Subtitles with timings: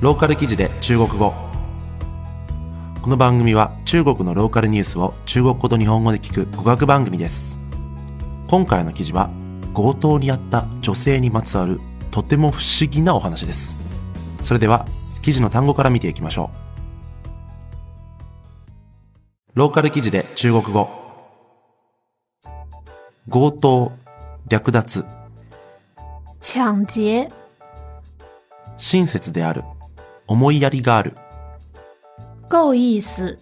[0.00, 1.34] ローカル記事で中国語。
[3.02, 7.60] この番組は中国のローカルニュースを中国語と日本語で聞く語学番組です。
[8.48, 9.28] 今回の記事は
[9.74, 11.82] 強盗にあった女性にまつわる
[12.12, 13.76] とても不思議なお話です。
[14.40, 14.86] それでは
[15.20, 16.48] 記事の単語から見ていきましょ
[19.54, 19.58] う。
[19.58, 20.88] ローカル記事で中国語。
[23.30, 23.92] 強盗
[24.48, 25.04] 略奪。
[26.40, 27.30] 抢劫、
[28.78, 29.62] 親切である
[30.30, 31.16] 思いやりがある。
[32.48, 33.36] 够意思、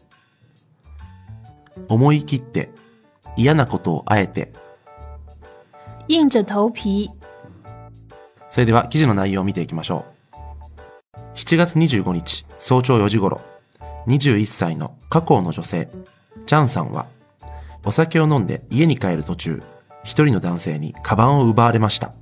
[1.87, 2.71] 思い切って
[3.37, 4.55] 嫌なことをあえて。
[6.09, 7.11] 硬着头皮、
[8.49, 10.07] それでは記事の内容を見ていきましょ
[11.15, 11.19] う。
[11.37, 13.43] 7月25日早朝4時頃
[14.07, 15.91] 21歳の華光の女性
[16.47, 17.07] ジャンさんは
[17.85, 19.63] お酒を飲んで家に帰る途中
[20.05, 22.15] 一人の男性にカバンを奪われました。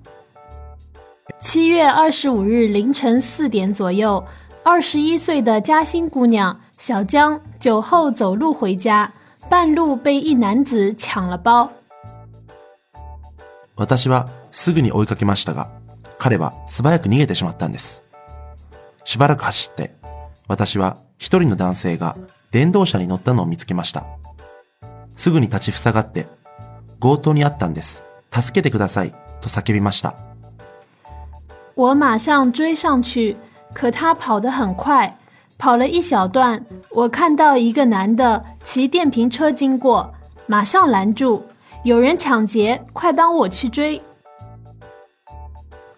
[1.39, 4.25] 七月二十五日凌晨四点左右，
[4.69, 9.09] 二十一岁的嘉兴姑娘小江酒后走路回家，
[9.49, 11.71] 半路被一男子抢了包。
[13.77, 15.71] 私はすぐに追いかけましたが
[16.19, 18.03] 彼は素早く逃げてしまったんです。
[19.05, 19.95] しばらく走って
[20.49, 22.17] 私は一人の男性が
[22.51, 24.05] 電動車に乗ったのを見つけました。
[25.15, 26.27] すぐに立ちふさがって
[26.99, 28.03] 強盗にあったんです。
[28.33, 30.17] 助けてくださいと叫びました。
[31.77, 33.37] 我马上追上去，
[33.76, 35.18] 可他跑得很快，
[35.58, 40.14] 跑了一小段，我看到一个男的骑电瓶车经过，
[40.48, 41.44] 马上拦住，
[41.84, 44.02] 有人抢劫，快帮我去追！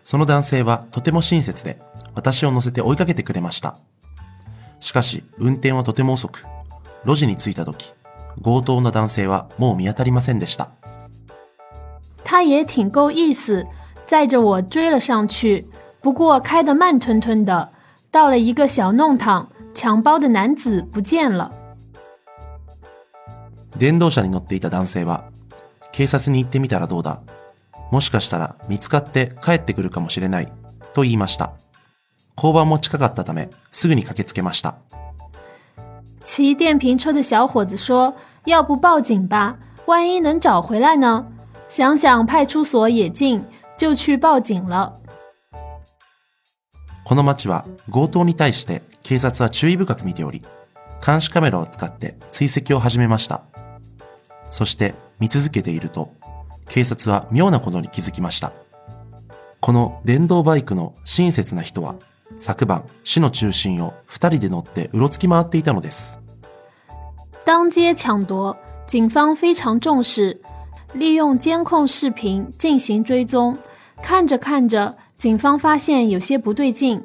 [0.03, 1.79] その男性はとても親切で
[2.13, 3.75] 私を乗せて追いかけてくれました。
[4.79, 6.43] しかし運転はとても遅く、
[7.05, 7.93] 路地に着いた時、
[8.43, 10.69] 強盗の男性はもう見当たりませんでした。
[12.25, 13.65] 他也挺够意思，
[14.05, 15.65] 载着我追了上去，
[16.07, 17.69] 不过开得慢吞吞的，
[18.11, 21.51] 到了一个小弄堂，抢包的男子不见了。
[23.79, 25.23] 電動車に乗っていた男性は、
[25.91, 27.21] 警察に行ってみたらどうだ
[27.91, 30.51] もしかしたら見つかって帰ってくるかもしれない、
[30.93, 31.51] と言いました。
[32.35, 34.75] 交番も近かったため、すぐに駆けつけました。
[36.23, 38.13] 骑电瓶车的小伙子说：“
[38.45, 39.55] 要不报警吧，
[39.85, 41.25] 万一能找回来呢？”
[41.69, 43.43] 想想派出所也近，
[43.77, 44.93] 就去报警了。
[47.08, 50.42] ”この町は強盗に対して警察は注意深く見ており、
[51.02, 53.44] 監視カメラを使って追跡を始めました。
[54.50, 56.12] そして見続けていると、
[56.68, 58.52] 警察は妙なことに気づきました。
[59.60, 61.94] この電動バイクの親切な人は、
[62.38, 66.20] 昨晩市の中心を二人で乗ってうろつき回っていたのです。
[67.46, 68.54] 当街抢夺，
[68.86, 70.42] 警方非常重视，
[70.94, 73.56] 利用监控视频进行追踪。
[74.02, 77.02] 看着看着，警方发现有些不对劲。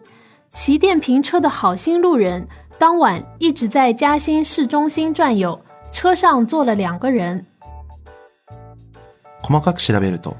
[0.51, 2.47] 骑电瓶车的好心路人
[2.77, 5.59] 当晚一直在嘉兴市中心转悠，
[5.91, 7.43] 车上坐了两个人。
[9.41, 10.37] 細かく調べると、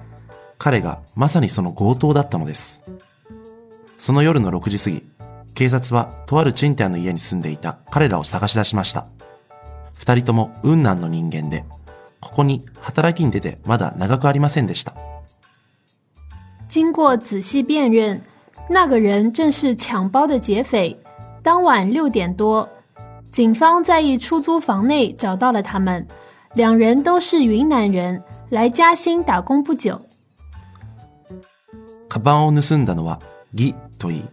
[0.59, 2.83] 彼がまさにその強盗だったのです。
[3.97, 5.03] その夜の6時過ぎ、
[5.55, 9.07] 警察はとある賃貸の家に住んでいた彼らを探し出しました。
[9.95, 11.65] 二人とも雲南の人間で、
[12.21, 14.93] ここに働きに出てまだ長くありませんでした。
[16.72, 18.20] 经过仔细辨认，
[18.68, 20.96] 那个人正是抢包的劫匪。
[21.42, 22.68] 当晚六点多，
[23.32, 26.06] 警方在一出租房内找到了他们，
[26.54, 30.00] 两人都是云南人，来嘉兴打工不久。
[32.08, 33.20] カバンを盗んだのは
[33.54, 34.24] ギといい、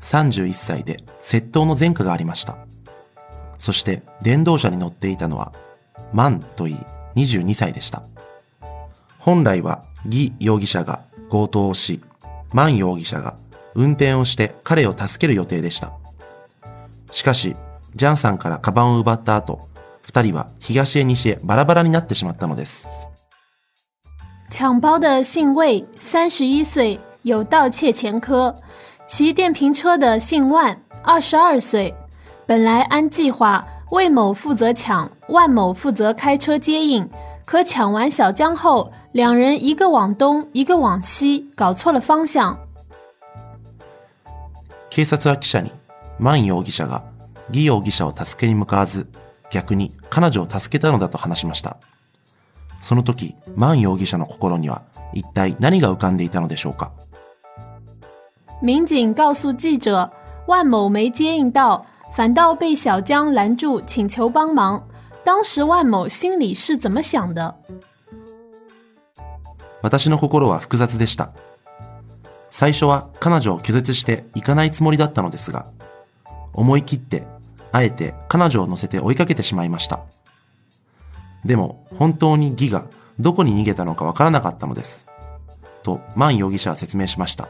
[0.00, 2.58] 31歳で窃盗の前科がありました。
[3.58, 5.52] そして電動車に乗っていたのは
[6.12, 6.76] マンといい、
[7.16, 8.02] 22歳でした。
[9.18, 11.00] 本来はギ容疑者が
[11.35, 11.99] 強盗をし、
[12.53, 13.35] マン容疑者が
[13.73, 15.91] 運転をして彼を助ける予定でした。
[17.11, 17.57] しかし、
[17.93, 19.67] ジャンさんからカバンを奪った後、
[20.01, 22.89] 二人は東へ西へバラバラになってしまったのです。
[24.49, 28.55] 抢包的姓魏，三十一岁，有盗窃前科；
[29.05, 31.93] 骑电瓶车的姓万，二十二岁。
[32.45, 37.09] 本来按计划，魏某负责抢，万某负责开车接应。
[37.43, 42.56] 可抢完小江后，两人一个往东，一个往西，搞错了方向。
[44.88, 45.72] 警察は記者に、
[46.18, 47.04] マン容疑者が
[47.50, 49.06] ギ容疑者を助けに向かわず、
[49.50, 51.76] 逆に彼女を助けたのだと話しました。
[52.80, 56.92] その時、マン容疑者の心には一体何が浮かんでいたのでしょうか
[58.62, 60.10] 民警告诉记者，
[60.46, 64.82] 万某没接应到，反倒被小江拦住，请求帮忙。
[65.24, 67.54] 当时万某心里是怎么想的？
[69.85, 71.29] 私の心は複雑でした。
[72.49, 75.67] 最初は彼女を拒絶して行かないつもりだったのですが、
[76.53, 77.21] 思い切って、
[77.71, 79.99] あえて彼女を乗せて追いかけてしまいました。
[81.45, 82.87] でも、本当にギが
[83.19, 85.05] どこに逃げたのかわからなかったのです。
[85.83, 87.47] と、マン容疑者は説明しました。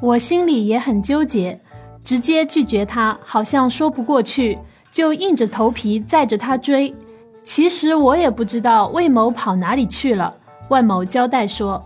[0.00, 1.60] 我心里也很纠结，
[2.02, 4.58] 直接拒绝他好像说不过去，
[4.90, 6.94] 就硬着头皮载着他追。
[7.46, 10.34] 其实我也不知道魏某跑哪里去了。
[10.68, 11.80] 万某交代说，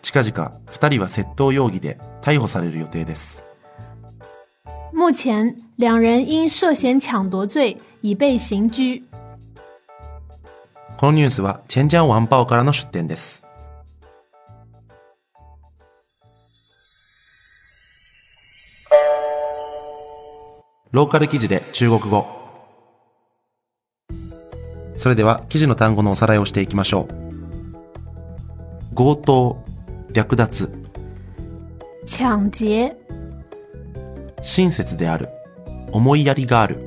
[0.00, 3.44] 近々、二人は窃盗容疑で逮捕される予定です。
[4.90, 9.02] 目前两人因涉嫌抢夺罪已被刑拘。
[10.96, 13.44] このニュースは、チェンジャンワンパオからの出展です。
[20.90, 22.41] ローカル記事で中国語。
[25.02, 28.94] それでは、記事の単語のおさらいをしていきましょう。
[28.94, 29.64] 強盗、
[30.12, 30.70] 略奪、
[32.06, 32.94] 抢劫、
[34.42, 35.28] 親切である、
[35.90, 36.78] 思いやりがある、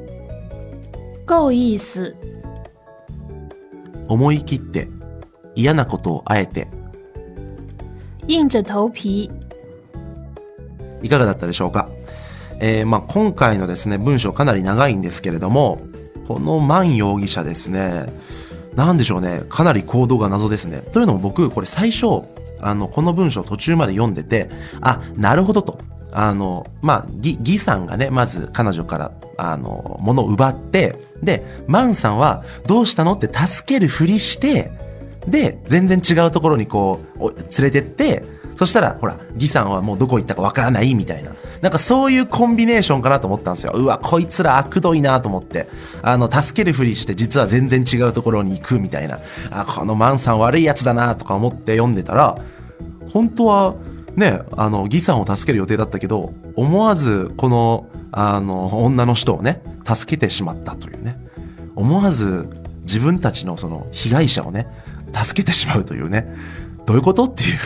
[1.28, 2.08] 够意思、
[4.08, 4.88] 思い切って、
[5.54, 6.70] 嫌なことをあえて、
[8.30, 9.30] 硬着头皮、
[11.04, 11.90] いかがだったでしょうか、
[12.62, 15.82] えーまあ、今回のですね、文章かなり長いんですけれども、
[16.28, 18.08] このマン容疑者ですね、
[18.76, 20.82] なんでしょうね、かなり行動が謎ですね。
[20.92, 22.24] というのも僕、これ最初、
[22.62, 24.50] あの、この文章途中まで読んでて、
[24.82, 25.80] あ、なるほどと。
[26.12, 34.72] あの、まあ、ギ、ギさんがね、まず彼女から、あの、物を奪って、で、マンさんは、どうしたのって助けるふりして、
[35.28, 38.24] で、全然違うところにこう、連れてって、
[38.56, 41.32] そしたら、ほら、ギさんはもうどこ行ったかわからないみたいな。
[41.62, 43.74] なんかそういうコンビネーションかなと思ったんですよ。
[43.76, 45.68] うわ、こいつら悪どいなと思って。
[46.02, 49.20] あの、助けるふりして実は全然違うところに行くみたいな。
[49.52, 52.38] あ、このマンさん悪いやつだなとか思って読んでたら、
[53.12, 53.76] 本当は、
[54.16, 61.18] ね、あの、ギさんを助ける予定だったけど、思わずこの、あの、女の人をね、助けてしまったというね。
[61.76, 62.48] 思わず
[62.84, 64.68] 自分たちのその被害者をね、
[65.14, 66.28] 助けてしまうというね。
[66.86, 67.24] どういうこと？
[67.26, 67.58] っていう。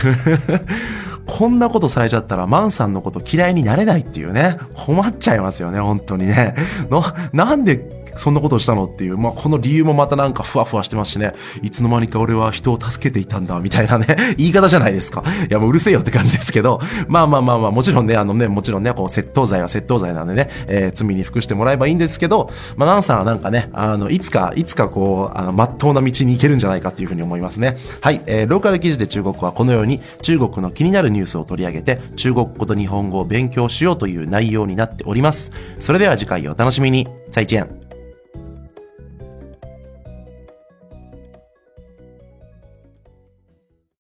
[1.27, 4.57] こんなことされちゃったら、マンさんのこと嫌いになれないっていうね。
[4.73, 6.55] 困っちゃいますよね、本当にね。
[6.89, 8.85] の、なんでそんなことをしたの？
[8.85, 11.33] っていう、まあ、この理由もまたなんかふわふわしてますしね。
[11.61, 14.15] いつの間にか俺は人を助けていたんだ、みたいなね。
[14.37, 15.23] 言い方じゃないですか。
[15.49, 16.81] いや、もううるせえよって感じですけど。
[17.07, 27.77] まあまあまあまあ、もちろんね、あのね、もちろんね、こう、窃盗罪は窃盗罪なんでね、えー罪に服してもらえばいいんですけど、まあ、ナンさんはなんかね、あの、いつか、いつかこう、あの、まっとうな道に行けるんじゃないかっていうふうに思いますね。
[28.01, 35.51] はい、えーローカル記事で中国はこのように、中国の気になるニュースを取り上げて、中国語と日本語を勉強しようという内容になっております。
[35.79, 37.07] それでは次回お楽しみに。
[37.31, 37.88] 再见。